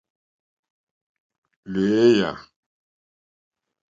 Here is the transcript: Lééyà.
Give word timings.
Lééyà. 1.73 2.31